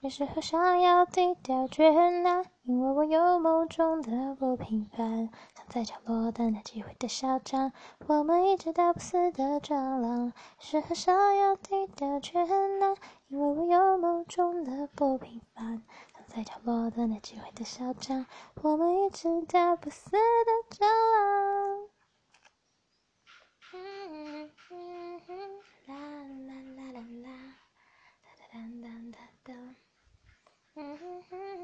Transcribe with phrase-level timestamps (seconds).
[0.00, 5.28] 有时候想要低调却难，因为我有梦中的不平凡。
[5.54, 7.72] 藏在角落等待机会的嚣张，
[8.06, 10.26] 我们一直打不死的蟑螂。
[10.26, 12.94] 有时候想要低调却难，
[13.26, 15.82] 因为我有梦中的不平凡。
[16.14, 18.24] 藏在角落等待机会的嚣张，
[18.62, 20.18] 我们一直打不死的
[20.70, 21.88] 蟑螂。
[25.88, 25.94] 啦
[26.46, 27.28] 啦啦啦啦，
[28.22, 29.87] 哒哒哒哒哒。
[30.78, 31.57] Mm-hmm.